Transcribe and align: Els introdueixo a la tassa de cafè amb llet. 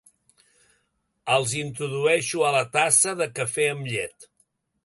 Els 1.35 1.53
introdueixo 1.59 2.43
a 2.49 2.57
la 2.57 2.65
tassa 2.79 3.17
de 3.23 3.31
cafè 3.41 3.73
amb 3.75 3.91
llet. 3.93 4.31